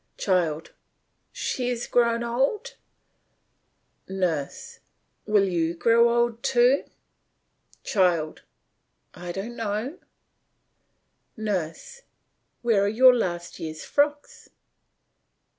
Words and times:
CHILD: 0.17 0.71
She 1.31 1.69
has 1.69 1.85
grown 1.85 2.23
old. 2.23 2.73
NURSE: 4.09 4.79
Will 5.27 5.47
you 5.47 5.75
grow 5.75 6.09
old 6.09 6.41
too? 6.41 6.85
CHILD: 7.83 8.41
I 9.13 9.31
don't 9.31 9.55
know. 9.55 9.99
NURSE: 11.37 12.01
Where 12.63 12.85
are 12.85 12.89
your 12.89 13.13
last 13.13 13.59
year's 13.59 13.85
frocks? 13.85 14.49